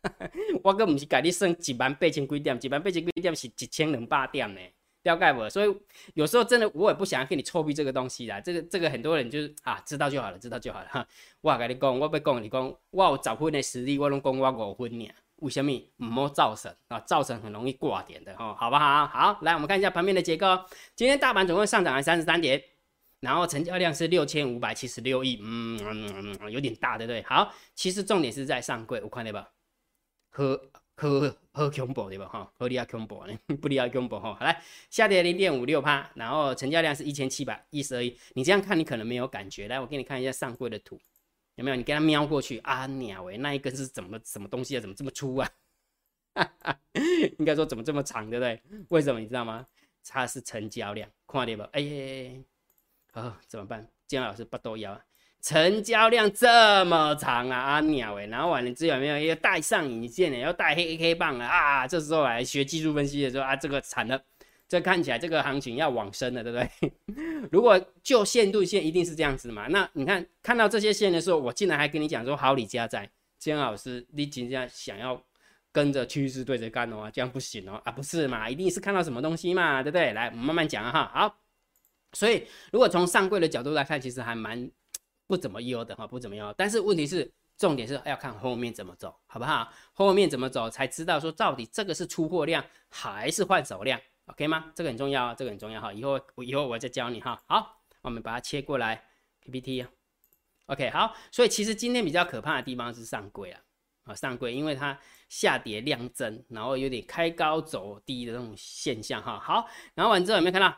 [0.64, 4.62] 我阁毋是甲你算一万八千几点，一万八千几点是一千两百点呢，
[5.04, 5.50] 了解无？
[5.50, 5.78] 所以
[6.14, 11.06] 有时候真的我也不想要跟你臭逼这个东西啦，这个这个很多人就是啊，知道就好了，知道就好了哈。
[11.42, 15.14] 我甲你讲，我要讲你讲，我有十分的实力，我拢讲我五分尔。
[15.38, 17.00] 为什么唔好造成啊？
[17.02, 19.06] 造成很容易挂点的哈，好不好？
[19.08, 20.48] 好，来我们看一下盘面的结构。
[20.96, 22.62] 今天大盘总共上涨了三十三点，
[23.20, 27.22] 然后成交量是六千五百七十六亿，嗯嗯嗯，有点大，对不对？
[27.24, 29.48] 好，其实重点是在上柜，我看对吧？
[30.30, 30.60] 和
[30.96, 32.28] 和和恐怖对吧？
[32.28, 33.24] 哈，和利亚恐怖？
[33.62, 34.34] 不利亚恐怖 哈。
[34.34, 38.18] 好来，下跌零点五六趴，然后成交量是一千七百一十二亿。
[38.34, 39.68] 你这样看，你可能没有感觉。
[39.68, 41.00] 来，我给你看一下上柜的图。
[41.58, 41.76] 有没有？
[41.76, 42.86] 你给他瞄过去啊？
[42.86, 44.80] 鸟喂，那一根是怎么什么东西啊？
[44.80, 45.50] 怎么这么粗啊？
[47.40, 48.62] 应该说怎么这么长，对不对？
[48.90, 49.66] 为什么你知道吗？
[50.08, 51.64] 它是成交量，看到不？
[51.74, 52.44] 哎，
[53.14, 53.88] 啊，怎么办？
[54.08, 55.02] 姜老师不都要啊？
[55.42, 57.58] 成交量这么长啊？
[57.58, 61.48] 啊鸟喂，然后完了之后有没有要带上引线的，要带黑黑棒啊？
[61.48, 64.24] 啊，这时候来学技术分析的时候啊，这个惨了。
[64.68, 66.92] 这看起来这个行情要往生了，对不对？
[67.52, 69.68] 如果就线对线，一定是这样子嘛？
[69.68, 75.22] 那你看看到这些线的时候，我竟然还跟你讲说好，李家在姜老师，你今天想要
[75.72, 80.12] 跟着趋势对着干哦，这样不行哦啊，不是嘛，一定是看到什么东西嘛，对不对？
[80.12, 81.10] 来，我们慢慢讲哈。
[81.14, 81.38] 好，
[82.12, 84.70] 所以如果从上柜的角度来看，其实还蛮
[85.28, 86.54] 不怎么优的哈，不怎么优。
[86.58, 89.72] 但是问题是，重点是要看后面怎么走，好不好？
[89.94, 94.72] 后面怎么走才知道说到底这个是出货量还是换手量，OK 吗？
[94.74, 95.92] 这个很重要，这个很重要哈。
[95.92, 97.42] 以后我以后我再教你哈。
[97.48, 99.04] 好，我们把它切过来
[99.42, 99.90] PPT 啊。
[100.68, 103.62] OK，好，所以其实今天比较可怕的地方是上柜啊，
[104.04, 109.40] 啊上柜，因为它下跌量增，然后有点开高走低的那种现象哈。
[109.40, 110.78] 好，然后完之后有没有看到？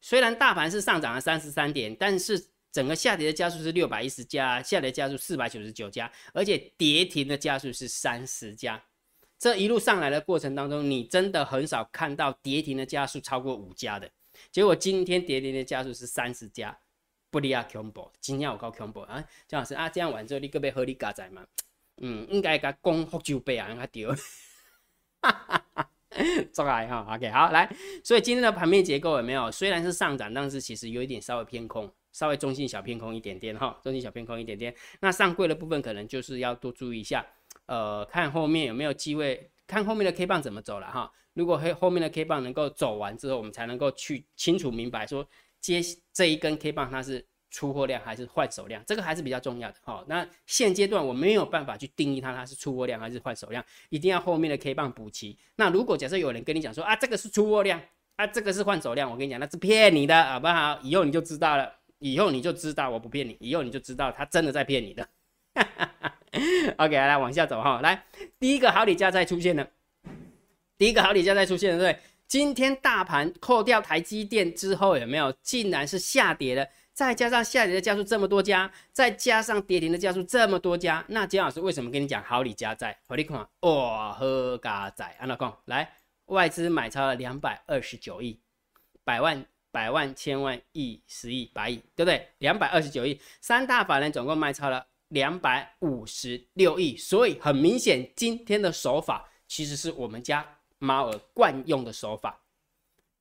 [0.00, 8.80] 虽然大盘是上涨了三十三点，但是整个下跌的加速是六百一十家，下跌加速四百九十九家，而且跌停的加速是三十家。
[9.38, 14.10] 这一路上来的过程当中，你真的很少看到跌停的家数超过五家的，
[14.50, 16.78] 结果今天跌停的家数是三十家。
[17.30, 21.46] 不利啊，combo，今天我搞 combo 啊，姜老师啊，这样玩之后你可不可以合理加载嘛？
[21.98, 24.08] 嗯，应该甲讲福州杯啊，应该丢，
[25.20, 25.90] 哈哈哈，
[26.50, 27.70] 再来哈，OK，好来，
[28.02, 29.52] 所以今天的盘面结构有没有？
[29.52, 34.74] 虽然是上涨，但是其实有一点稍微偏空，稍微中性小偏空一点点哈，中性小偏空一点点。
[35.00, 37.26] 那上柜的部分可能就是要多注意一下，
[37.68, 41.10] 呃，看后面有没有机会，看后面的 K 棒怎么走了哈。
[41.34, 45.24] 如果后后面的 K 棒能够走完之后，我们才能够去清楚明白说。
[45.60, 45.80] 接
[46.12, 48.80] 这一根 K 棒，它是出货量还是换手量？
[48.86, 50.04] 这个还是比较重要的哈。
[50.06, 55.36] 那现阶段我没有办法去定义它，它是出货量还是换手量，一定要后面的 K 棒补齐。
[55.56, 57.82] 那如果假设有人跟你讲说啊，这个是出货量，
[58.14, 60.78] 啊，这个是换手量，我跟你讲，那是骗你的，好不好？
[60.84, 65.08] 以后你就知道了，以后你就知道我不骗你，以后你就知道他真的在骗你的。
[66.78, 68.04] OK，来往下走哈，来
[68.38, 69.68] 第一个好礼价再出现了，
[70.76, 71.98] 第一个好礼价再出现了，对。
[72.26, 76.68] 今天大盘扣掉台积电之后，有没有竟然是下跌的？
[76.92, 82.94] 再加上下跌的家数这么多家，再加上跌停的家数这么多家，那姜老师为什么跟你讲好礼加在？
[83.06, 85.90] 我你看，哇呵嘎仔，安老公来，
[86.26, 88.38] 外资买超了两百二十九亿，
[89.04, 92.28] 百万、百万、千万、亿、十亿、百亿，对不对？
[92.40, 100.46] 两百二十九亿，三大法人总共卖超了两百五十六亿，所以很明显，今天的手法其实是我们家。
[100.80, 102.40] 猫儿惯用的手法，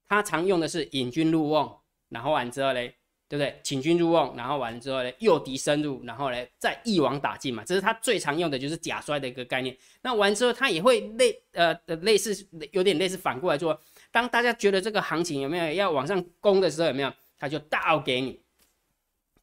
[0.08, 1.68] 他常用的是引军入瓮，
[2.10, 2.94] 然后完之后嘞，
[3.28, 3.60] 对不对？
[3.64, 9.76] 请军入瓮，然后完之后嘞，诱敌深入，然后嘞再一网打尽嘛，这是他最常用的就是假摔的一个概念。
[10.04, 18.40] 那完之后，他也会类呃的类似有点类似反过来做，当大家觉得这个行情有没有要往上攻的时候，有没有他就倒给你，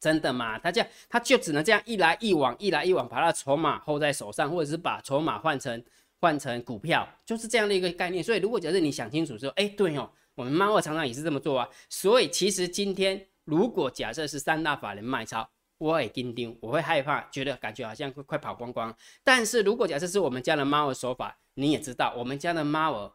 [0.05, 0.59] 真的吗？
[0.59, 5.83] 他这样他就只能这样一来一往，一来一往，把他筹码 hold 在手上，或者是把筹码换成。
[6.21, 11.69] 换成股票就是这样的一个概念，所以如果假设你想清楚说，哎，对哦，我们猫二常常也是这么做啊。
[11.87, 18.95] 所以其实今天如果假设是三大法人卖超，我也盯盯，我会害怕，觉得感觉好像快快跑光光。
[19.23, 23.11] 但是如果假设是我们家的猫儿手法，你也知道，我们家的猫儿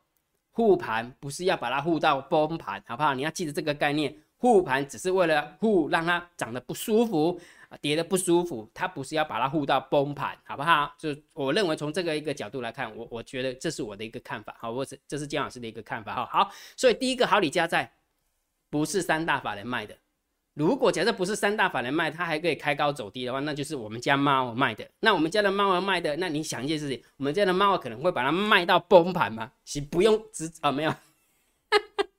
[0.50, 3.14] 护盘不是要把它护到崩盘，好不好？
[3.14, 7.40] 你要记得这个概念，护盘只是为了护让它长得不舒服。
[7.80, 10.92] 跌得不舒服，它不是要把它护到崩盘，好不好？
[10.98, 17.88] 就我认为从这个一个角度来看，我我觉得这是我的一个看法，好，我是这是姜老师的一个看法，哈，好，所以第一个好礼加在
[18.70, 19.96] 不是三大法人卖的，
[20.54, 29.52] 如果假设不是三大法人卖，它还可以开高走低的话，那就是我们家猫卖的，那我们家的猫儿卖的，那你想一件事情，我们家的猫可能会把它卖到崩盘吗？
[29.64, 30.92] 是不用直啊，没有，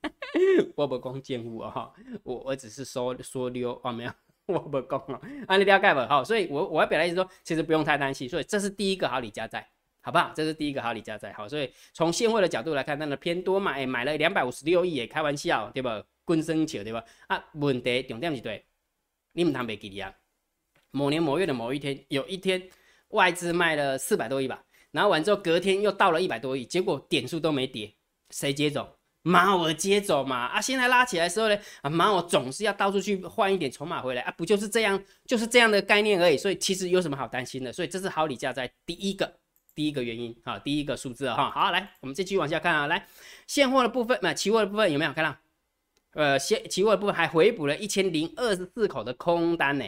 [0.75, 4.11] 我不光见物啊，哈，我我只是说说溜啊，没有。
[4.47, 5.99] 我不讲了，啊，你了解不？
[6.09, 9.65] 好，所以我我要表达意思说，其实不用太担心，所以这是第一个好礼加在，
[10.01, 10.31] 好不好？
[10.35, 16.03] 这是第一个好礼加在，好，所以从现货的角度来看，那偏多嘛，哎，买了两百五十六亿，也开玩笑，对吧？
[16.25, 17.01] 滚生球，对吧？
[17.27, 18.65] 啊，问题重点是对，
[19.33, 20.13] 你们谈没记哩啊？
[20.89, 22.67] 某年某月的某一天，有一天
[23.09, 27.93] 外资卖了四百多亿吧，然后完之后隔天又到了一百多亿，结果点数都没跌，
[28.31, 28.97] 谁接走？
[29.23, 36.35] 猫儿接走嘛啊，现在拉起来的时候呢啊，马我总是要到处去换一点筹码回来啊，不就是这样，就是这样的概念而已。
[36.35, 37.71] 所以其实有什么好担心的？
[37.71, 39.31] 所以这是好礼价在第一个
[39.75, 41.51] 第一个原因啊，第一个数字哈。
[41.51, 43.07] 好，来我们继续往下看啊，来
[43.45, 45.37] 现货的部分，那期货的部分有没有看到？
[46.13, 49.85] 呃，现期货的部分还回补了一千零二十四口的空单呢，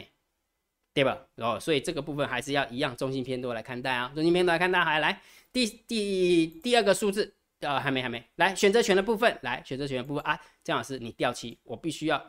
[0.94, 1.18] 对吧？
[1.38, 4.84] 哦，所以这个部分还是要一样中性偏多来看待啊，中性偏多来看待。
[4.84, 5.20] 还来
[5.52, 7.34] 第第第二个数字。
[7.64, 12.22] 呃，还没，还没来选择权的部分，来选择权的部分啊，姜老师你掉期，我必须要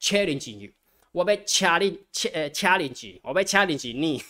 [0.00, 0.72] challenge 你，
[1.12, 1.98] 我被 challenge
[2.32, 4.22] 呃 challenge，我被 challenge 你，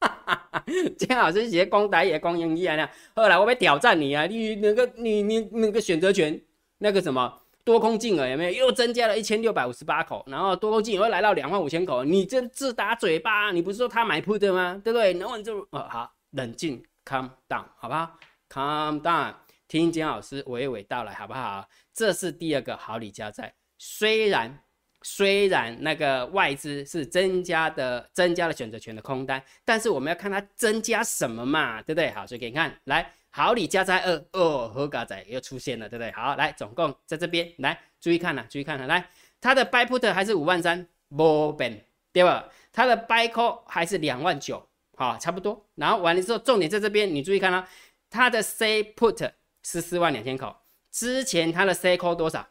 [0.00, 0.64] 哈哈哈，
[0.96, 6.40] 姜老师写光打也光英一样，后来我被挑战你啊，你那个你你那个选择权
[6.78, 14.80] 那个什么多空净额有没有又增加了一千六百五十八口，然后多空净额来到两万五千口，你这自打嘴巴，你不是说他买铺的吗？
[14.82, 15.12] 对不对？
[15.14, 16.82] 然后你就呃好冷静。
[17.02, 18.18] calm down，好不好
[18.52, 19.34] ？calm down，
[19.68, 21.66] 听金老师娓娓道来，好不好？
[21.94, 24.58] 这是第二个好礼加在，虽然
[25.02, 32.10] 虽然那个外资是增加的，增加了选择权的空单，但是我们要看它增加什么嘛，对不对？
[32.10, 36.10] 好，所以给你看，来好礼加在二哦，合嘎仔又出现了，对不对？
[36.12, 39.08] 好，来总共在这边来注意看了，注意看了，来
[39.40, 40.86] 它的 buy put 还是五万三，
[41.16, 42.48] 不变，对吧？
[42.72, 45.64] 它的 buy call 还是两万九，好，差不多。
[45.76, 47.66] 然后完了之后，重点在这边，你注意看啊，
[48.10, 50.54] 它的 C put 是四万两千口。
[50.90, 52.46] 之前它的 C 口多少？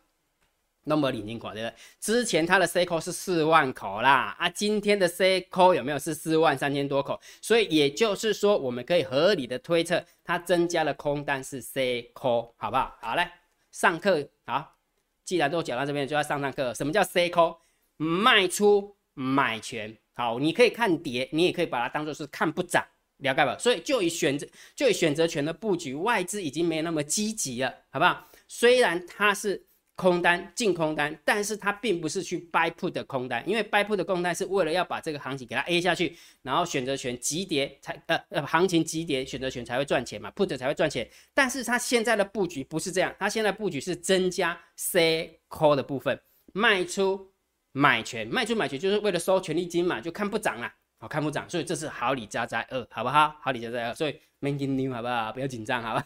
[0.86, 1.76] 那么领进口对不对？
[2.00, 7.20] 之前它的 C 口是四万口啦，啊，今天的 C 口有没有是四万三千多口？
[7.42, 12.98] 所以也就是说，我们可以合理的推测，它增加了空单是 C 口，好不好？
[13.02, 13.30] 好嘞，
[13.72, 14.78] 上课好，
[15.26, 16.74] 既然都讲到这边，就要上上课。
[16.74, 17.60] 什么叫 C 口？
[17.98, 22.84] 卖出买权，好，你可以看跌，你也可以把它当做是看不涨。
[23.20, 23.58] 了解吧？
[23.58, 28.28] 所以就以选择就以选择权的布局，外资已经没有那么积极了，好不好？
[28.48, 29.62] 虽然它是
[29.96, 41.06] 空单净空单，但是它并不是去 buy put 的空单，因为 buy put 的空单是为了要把这个行情给它 A 下去，然后选择权急跌才呃呃行情急跌，选择权才会赚钱嘛，put 才会赚钱。
[41.34, 46.18] 但是它现在的布局不是这样，它现在布局是增加 C call 的部分，
[46.54, 47.34] 卖出
[47.74, 50.74] 买权，卖出买权就是为了收权利金嘛，就看不涨了。
[51.00, 53.36] 好看不涨，所以这是好礼加在二，好不好？
[53.42, 55.32] 好礼加在二，所以没紧张，好不好？
[55.32, 56.06] 不要紧张，好吧？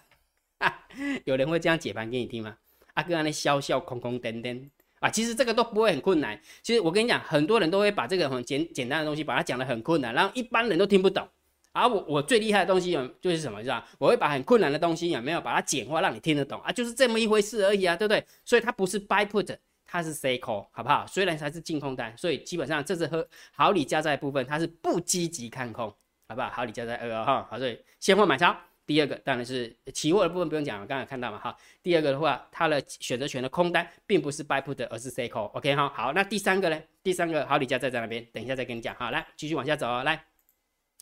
[1.25, 2.55] 有人会这样解盘给你听吗？
[2.93, 6.39] 阿哥那笑笑空空等等啊，其实这个都不会很困难。
[6.61, 11.27] 其实我跟你讲，很多人都会把这个很简简单的东西，把它讲的很困难，然后一般人都听不懂。
[11.71, 13.83] 而我我最厉害的东西有就是什么，是吧？
[13.97, 16.71] 我会把很困难的东西有没有把它简化，让你听得懂啊？
[16.71, 18.23] 就是这么一回事而已啊，对不对？
[18.45, 19.57] 所以它不是 buy put。
[19.93, 21.05] 它是 C call 好不好？
[21.05, 25.87] 虽然它是净空单，所以基本上这是和好礼加在部分，它是不积极看空，
[26.27, 26.49] 好不好？
[26.49, 28.57] 好礼加在二哈，好，所以现货买超。
[28.87, 31.55] 第二个当然是期货的部分不用讲了，刚才看到嘛哈。
[31.83, 35.45] 第二个的话，它的选择权的空单并不是 buy put，而是 C call。
[35.51, 36.81] OK 哈，好，那第三个呢？
[37.03, 38.95] 第三个好礼加在在那边，等一下再跟你讲。
[38.95, 40.25] 好，来继续往下走哦，来，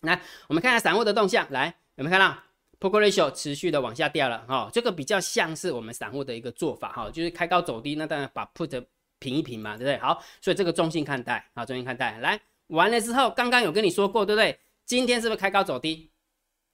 [0.02, 2.38] 来我们看一下散户的动向，来有没有看到
[2.82, 8.84] ？p o k ratio 持续的往下掉了哈，这个比较像是我们散户的一个做法哈，就是开高走低，那当然把 put
[9.20, 9.98] 平一平嘛，对不对？
[10.00, 12.18] 好，所以这个中性看待啊，中性看待。
[12.18, 14.58] 来完了之后，刚刚有跟你说过，对不对？
[14.84, 16.10] 今天是不是开高走低？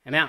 [0.03, 0.25] 有没有？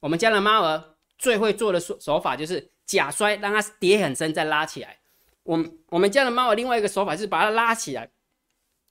[0.00, 4.96] 我们家的猫儿最会做的手手法就是假摔，让它跌很深再拉起来。
[5.42, 8.10] 我我们家的猫儿另外一个手法是把它拉起来。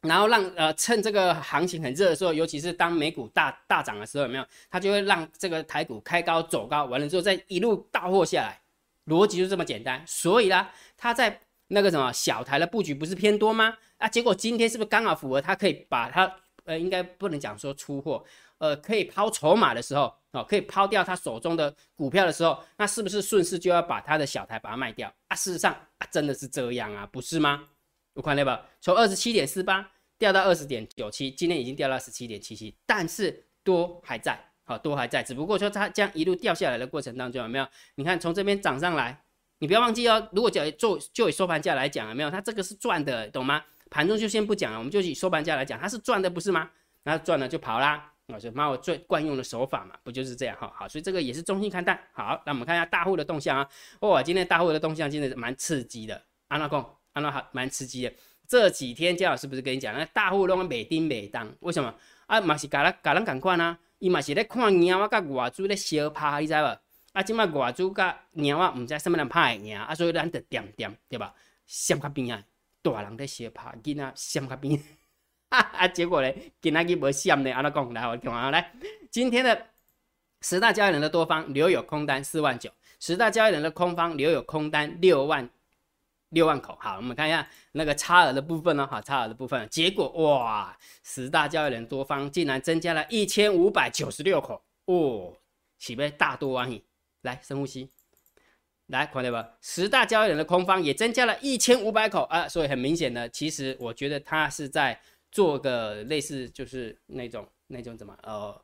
[0.03, 4.45] 然后让呃趁这个行情很热的时候，尤其是当美股大大涨的时候，有没有？
[4.69, 8.61] 它就会让这个台股开高走高，完了之后再一路大货下来，
[9.07, 10.03] 逻辑就这么简单。
[10.05, 13.77] 所以啦，它在那个什么小台的布局不是偏多吗？
[13.97, 16.29] 啊，结果今天是不是刚好符合它可以把它
[16.65, 18.23] 呃，应该不能讲说出货，
[18.57, 25.35] 呃，可以抛筹码的时候哦，可以抛掉他手中的股票的时候，那是不是顺势就要把他的小台把它卖掉啊？
[25.35, 27.63] 事实上啊，真的是这样啊，不是吗？
[28.15, 28.65] 有看到吧？
[28.79, 29.89] 从二十七点四八。
[30.17, 37.67] 掉到二十点九七，今天已经掉到十七点七七，但是多还在，好多还在，只不过说它这样一路掉下来的过程当中有没有？
[37.95, 39.23] 你看从这边涨上来，
[39.59, 40.29] 你不要忘记哦。
[40.31, 42.31] 如果讲做就以收盘价来讲有没有？
[42.31, 43.63] 它这个是赚的，懂吗？
[43.89, 46.69] 盘中就先不讲了，我们就以收盘价来讲，它是赚的，不是吗？
[47.03, 50.73] 那赚了就跑啦，我说妈，我最惯用的手法嘛，不就是这样哈？
[50.75, 52.01] 好，所以这个也是中性看待。
[52.13, 53.69] 好，那我们看一下大户的动向啊。
[53.99, 58.13] 哇，今天大户的动向真的是蛮刺激的，安娜贡，安娜好，蛮刺激的。
[58.53, 61.91] 这几天姜老师不是跟你讲，那大户拢每丁每当，为什么
[62.27, 62.39] 啊？
[62.39, 66.79] 嘛是甲咱甲咱共款啊，伊嘛是咧看猫啊，甲外资咧相拍，你知无？
[67.13, 71.33] 啊，即摆外资甲猫啊，毋知什么人拍的赢啊，所以咱得点点，对吧？
[71.65, 72.43] 闪较边啊，
[72.83, 74.79] 大人咧相拍，囡仔闪较边，
[75.49, 77.91] 啊，结果咧，今仔日无闪咧，安怎讲？
[77.91, 78.71] 来，我听啊，来，
[79.09, 79.65] 今天的
[80.41, 85.49] 十大交易人的多方留有空单四万九，十大交易人的空方留有空单六万。
[86.33, 95.37] 六万口，好，我们看一下那个差额的部分呢，好，差额的部分，结果哇，十大交易人多方竟然增加了一千五百九十六口，哦，
[95.77, 96.67] 岂不大多啊？
[97.21, 97.89] 来深呼吸，
[98.87, 99.53] 来看到吧？
[99.61, 104.99] 十大交易人的空方也增加了一千五百口啊，所以很明显的，其实我觉得他是在
[105.31, 108.61] 做个类似，就是那种那种怎么，呃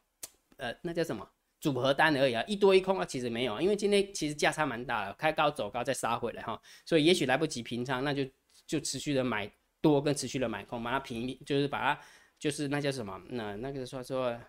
[0.58, 1.26] 呃，那叫什么？
[1.60, 8.24] 组合单而已啊，一多一空啊，其实没有，因为今天其实价差蛮大的，开高走高再杀回来哈，所以也许来不及平仓，那就
[8.66, 12.02] 就持续的买多跟持续的买空，把它平，就是把它
[12.40, 14.40] 就是那叫什么，那那个说说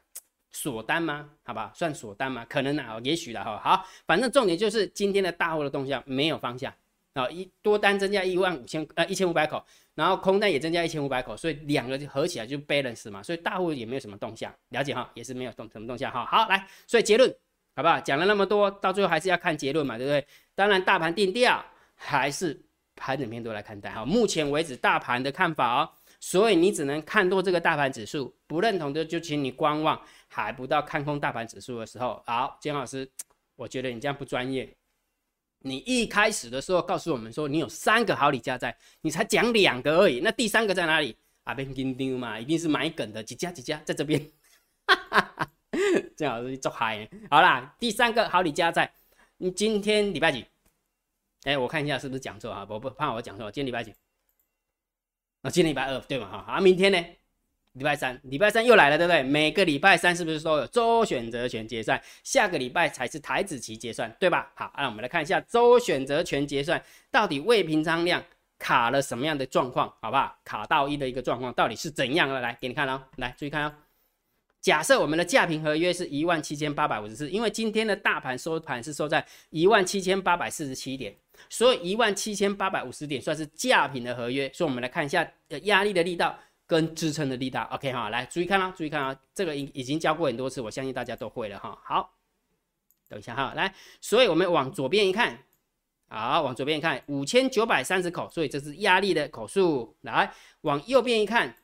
[0.52, 1.30] 锁单吗？
[1.44, 2.44] 好吧，算锁单吗？
[2.48, 3.58] 可能啊，也许的哈。
[3.58, 6.72] 好，反正重点就是今天的大货的动向没有方向，
[7.14, 9.64] 啊，一多单增加一万五千呃一千五百口，
[9.96, 16.24] 然后空单也增加一千五百口，所以两个合起来就 balance 嘛，所以大户也没有什么动向，了解哈，也是没有动什么动向哈。
[16.24, 17.28] 好，来，所以结论
[17.74, 17.98] 好不好？
[17.98, 20.24] 讲了那么多，到最后还是要看结论嘛，对不对？
[20.54, 21.64] 当然，大盘定调
[21.96, 22.60] 还是
[22.94, 24.04] 盘整偏多来看待哈。
[24.04, 32.22] 目前为止大盘的看法哦，所以你只能看多这个大盘指数，不认同的就请你观望，还不到看空大盘指数的时候。
[32.24, 33.10] 好，金老师，
[33.56, 34.72] 我觉得你这样不专业。
[35.60, 41.16] 你一开始的时候告诉我们说你有三个好礼加在，你才讲两个而已，那第三个在哪里？
[41.44, 44.20] 啊，边钉钉嘛，一定是买梗的几家几家在这边，
[44.86, 45.50] 哈哈哈，
[46.16, 47.08] 这样子做嗨。
[47.30, 48.92] 好啦，第三个好礼加在，
[49.38, 50.44] 你今天礼拜几？
[51.44, 52.66] 哎，我看一下是不是讲错啊？
[52.68, 53.90] 我不怕我讲错，今天礼拜几？
[55.42, 56.28] 啊，今天礼拜二对吗？
[56.30, 57.02] 哈，啊，明天呢？
[57.74, 59.22] 礼拜三，礼拜三又来了，对不对？
[59.22, 62.00] 每个礼拜三是不是都有周选择权结算？
[62.24, 64.50] 下个礼拜才是台子期结算，对吧？
[64.56, 68.22] 好，那我们来看一下周选择权结算到底未平仓量
[68.58, 70.36] 卡了什么样的状况，好不好？
[70.44, 72.40] 卡到一的一个状况到底是怎样的？
[72.40, 73.72] 来给你看哦，来注意看哦。
[74.60, 81.16] 假设我们的价平合约是一万七千八百五十四，因为今天的大盘收盘是收在一万七千八百四十七点，
[81.48, 84.50] 所以一万七千八百五十点算是价平的合约。
[84.52, 85.26] 所以我们来看一下
[85.62, 86.36] 压力的力道。
[86.70, 91.76] 跟支撑的力道，OK 哈，来注意看啊，注意看啊，这个已已经教过很多次，我相信大家都会了哈。
[91.84, 92.14] 好，
[93.08, 95.36] 等一下哈，来，所以我们往左边一看，
[96.08, 99.96] 好，往左边一看，五千九百三十口，所以这是压力的口数。
[100.02, 101.56] 来，往右边一看，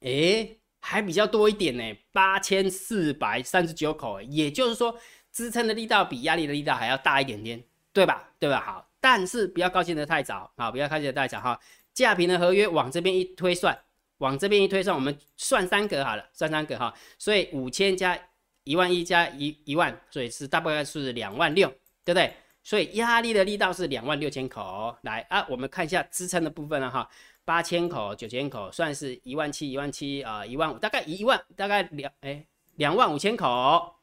[0.00, 4.98] 诶，还比较多一点呢，八千四百三十九口，也就是说
[5.32, 8.30] 支撑的力道比压力的力道还要大一点点，对吧？
[8.38, 8.58] 对吧？
[8.64, 11.60] 好，但是不要高兴的太早啊，不要高兴的太早哈。
[11.92, 13.78] 价平的合约往这边一推算。
[14.18, 18.18] 往这边一推算，我们算三格好了，算三格哈，所以五千加
[18.64, 21.68] 一万一加一一万，所以是大概是两万六，
[22.04, 22.32] 对不对？
[22.62, 27.06] 所以压力的力道是两万六千口，来啊，我们看一下支撑的部分了哈，
[27.44, 32.46] 八千口、九千口，算是一万七、一万七啊，一万五，大概一万，大概两哎
[32.76, 33.94] 两万五千口，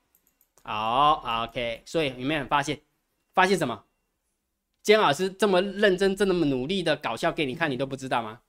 [0.63, 2.79] 好，OK，所以有没有发现？
[3.33, 3.83] 发现什么？
[4.83, 8.41] 姜老师这么认真、这么努力的搞笑给你看，你都不知道吗？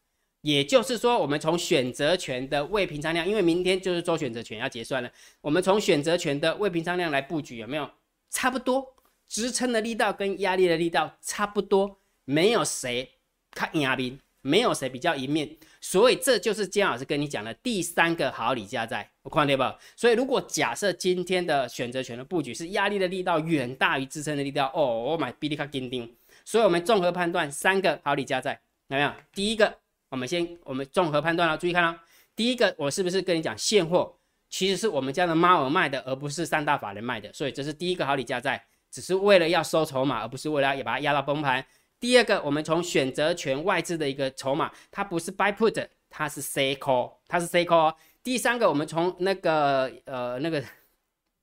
[0.43, 7.89] 也就是说，我们从选择权的未平仓量，因为明天就是周选择权要结算了，我们从选择权的未平仓量来布局，有没有
[8.29, 8.95] 差不多？
[9.29, 13.09] 支撑的力道跟压力的力道差不多，没有谁
[13.53, 15.49] 看压兵，没有谁比较一面，
[15.81, 19.63] 所以这就是姜老师跟你讲的第三个好礼加在，我看对不？
[19.97, 26.13] 所以如果假设今天的选择权的布局是压力的力道远大于支撑的力道，哦，我买比利卡紧盯，
[26.45, 29.13] 所以我们综合判断三个好礼加在，有没有？
[29.33, 29.82] 第一个。
[30.13, 31.99] 我们先，我们综合判断了，注意看啊。
[32.37, 34.15] 第一个，我是不是跟你讲现货
[34.51, 41.65] 其实是我们家的猫儿卖的，而不是三大法人卖的，所以这是第一个好礼加在，只是为了要收筹码，而不是为了要把它压到崩盘。
[41.99, 47.95] 第二个，我们从选择权外资的一个筹码，它不是 buy put，它是 say call，它是 say call。
[48.23, 50.63] 第三个，我们从那个呃那个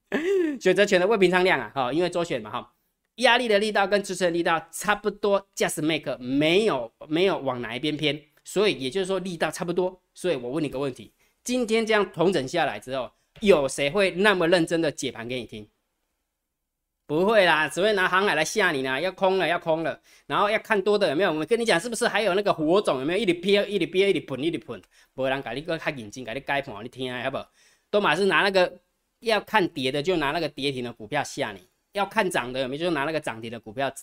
[0.61, 2.73] 选择权的未平仓量啊，哈，因为周选嘛，哈，
[3.15, 8.28] 压力的力道跟支撑力道差不多，just make 没有没有往哪一边偏。
[8.51, 15.69] 所以也就是说力道差不多，所以我问你个问题：今天这样同整下来之后，有谁会那么认真的解盘给你听？
[17.05, 18.99] 不会啦，只会拿航海来吓你呢。
[18.99, 21.31] 要空了，要空了，然后要看多的有没有？
[21.31, 23.19] 我跟你讲，是不是还有那个火种有没有？
[23.19, 24.81] 一直憋，一直憋，一直喷，一直喷，
[25.13, 27.37] 没人给你个开眼睛，给你解盘，你听啊，好不？
[27.91, 28.79] 都马是拿那个
[29.19, 31.59] 要看跌的，就拿那个跌停的股票吓你；
[31.93, 32.85] 要看涨的有没有？
[32.85, 33.93] 就拿那个涨停的股票。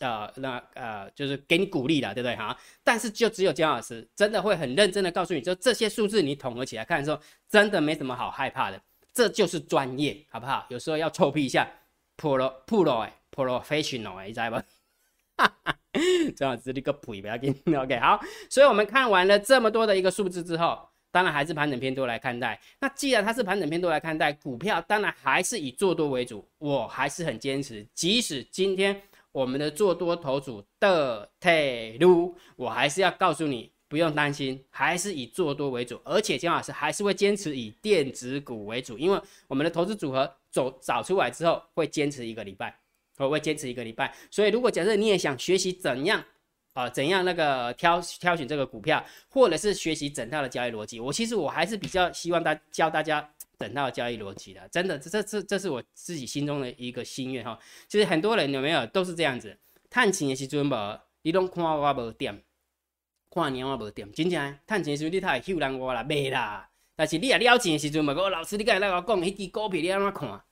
[0.00, 2.54] 呃，那呃，就是给你鼓励了，对不对哈？
[2.84, 8.78] 但是就只有姜老师真的会很认真的告诉你，就这些数字你统合起来看的时候，真的没什么好害怕的，
[9.14, 10.66] 这就是专业，好不好？
[10.68, 11.66] 有时候要臭屁一下
[12.18, 14.56] ，pro pro 哎，professional 哎，你知道不？
[15.36, 15.78] 哈哈，
[16.36, 18.20] 姜老师你个屁不要紧，OK 好。
[18.50, 22.60] 所以我们看完了这么多的一个数字之后，当然还是盘整偏多来看待。
[22.78, 29.00] 那既然它是盘整偏多来看待，股票当然还是以做多为主，我还是很坚持，即使今天。
[29.32, 42.78] 我们的做多头组的退路，我还是要告诉你，不用担心，还是以做多为主，而且姜老师还是会坚持以电子股为主，因为我们的投资组合走找出来之后，会坚持一个礼拜，
[43.16, 44.14] 我会坚持一个礼拜。
[44.30, 46.22] 所以，如果假设你也想学习怎样
[46.74, 53.32] 啊，怎样那个挑挑选这个股票，或者是学习整套的交易逻辑，我其实我还是比较希望大教大家。
[53.58, 57.58] 等到交易逻辑的，真的，这这这这是我自己心中的一个心愿哈。
[57.88, 62.42] 其实很多人有没有都是这样子，探钱的时阵无，你拢看我无点，
[63.30, 66.68] 看年我无点，真正探钱的时阵你太会人我啦，袂啦。
[66.94, 70.42] 但是你也了钱的时阵嘛，我老师你刚才来我讲，迄支股票你安怎看？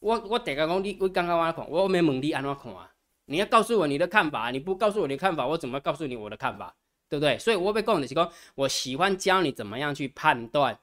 [0.00, 2.72] 我我大家讲你，我刚刚我看，我免问你安怎看？
[3.26, 6.74] 你要告诉我你的看法，你不告诉我你的看法，我怎么告诉你我的看法？
[7.08, 7.38] 对不对？
[7.38, 10.78] 所以我被讲的是讲，我喜欢教你怎么样去判断，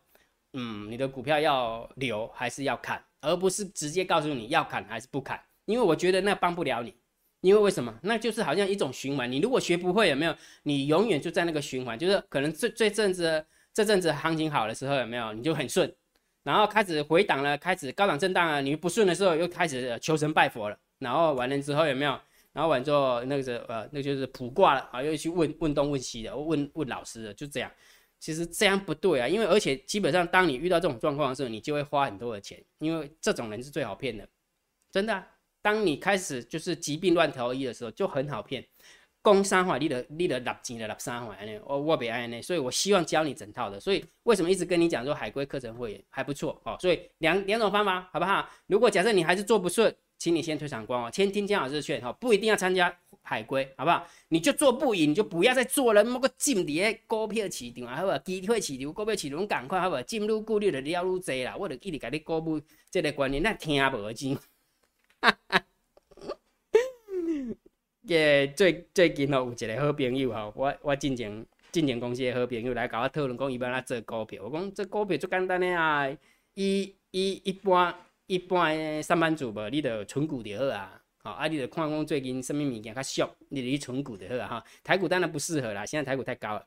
[0.56, 6.96] 嗯，你的股票要留还是要砍，而不是直接告诉你要砍还是不砍，因为我觉得那帮不了你。
[7.42, 7.94] 因为为什么？
[8.02, 9.32] 那就是好像一种循环。
[9.32, 10.36] 你如果学不会，有没有？
[10.64, 15.32] 你永远就在那个循环，就是可能这这阵子这阵子行情好的时候，有没有？
[15.32, 15.94] 你就很顺，
[16.42, 22.20] 然后开始回档了，开始高档震荡了，你不顺的时候又开始求神拜佛了，然后完了之后有没有？
[22.52, 27.70] 然后完之后那个是呃，那就是卜卦了啊，又去问问东问西的，问问老师的，就这样。
[28.26, 34.28] 其实这样不对啊，因为而且基本上当你遇到这种状况的时候，你就会花很多的钱，因为这种人是最好骗的，
[34.92, 35.24] 真的。
[35.62, 38.66] 当你开始就是疾病乱投医的时候，就很好骗。
[39.22, 41.62] 攻三环，你的你的立钱的立三环呢？
[41.66, 43.80] 我我别爱呢，所以我希望教你整套的。
[43.80, 46.76] 所以为什么一直跟你讲说海龟课程会员还不错哦？
[46.80, 48.50] 所以两两种方法好不好？
[48.66, 52.96] 如果假设你还是做不顺，请你先退场光哦，先听江老师的劝哈，不一定要参加
[53.26, 54.08] 海归，好不好？
[54.30, 56.04] 你就做不赢，你就不要再做了。
[56.04, 58.18] 那个进伫股票市场啊，好不？
[58.20, 60.00] 机会市场、股票市场赶快好不？
[60.04, 62.62] 进入顾虑的了愈多啦，我就一直甲你购物
[62.92, 64.38] 这个观念，那听无钱。
[68.04, 74.44] 耶，最最近吼有一个好朋友吼，我我进前进前公司的好朋友来甲我讨论讲，伊要哪做股票。
[74.44, 76.08] 我讲这股票最简单的啊，
[76.54, 77.96] 伊伊一般
[78.28, 81.02] 一般的上班族无，你著存股就好啊。
[81.26, 84.48] 好，啊，你的矿工最近什么物件较俗，你著去存股就好啊。
[84.48, 86.64] 哈，台股当然不适合啦，现在台股太高了，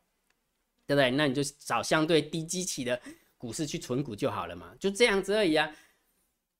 [0.85, 1.13] 对不对？
[1.13, 3.01] 那你就找相对低基期的
[3.37, 5.71] 股市去存股就好了嘛，就这样子而已啊。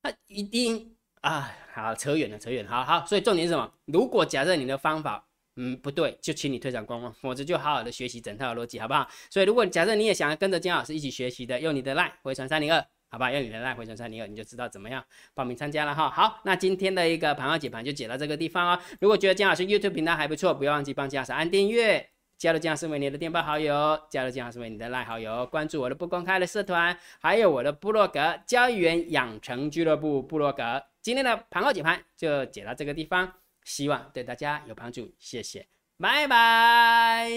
[0.03, 0.95] 那一定。
[1.23, 3.69] 啊，好扯远了，扯远了，好好，所以重点是什么？
[3.87, 9.11] 如果假设你的方法，嗯，不对，就请你退场观望，否则就好好的学习整套逻辑，好不好？
[9.29, 13.31] 所以如果假设你也想要跟着金老师一起学习的，用你的 line 回传三零二，好吧？
[13.31, 15.05] 用你的 line 回传三零二，你就知道怎么样
[15.35, 16.11] 报名参加了哈。
[16.11, 18.79] 好，那今天的一个盘号解盘就解到这个地方哦。
[19.01, 22.09] 如果觉得姜老师 YouTube 频道还不错，不要忘记帮姜老师按订阅。
[22.39, 30.81] 加入姜老师为你的电报好友，加入姜老师为你的赖好友，关注我的不公开的社团，还有我的部落格交易员养成俱乐部部落格。
[31.03, 33.33] 今天的盘后解盘就解到这个地方，
[33.65, 35.67] 希望对大家有帮助，谢谢，
[35.99, 37.29] 拜拜。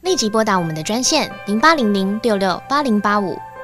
[0.00, 3.38] 立即拨打我们的专线零八零零六六八零八五